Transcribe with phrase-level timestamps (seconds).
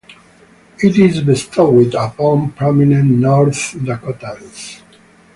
[0.81, 4.81] It is bestowed upon prominent North Dakotans.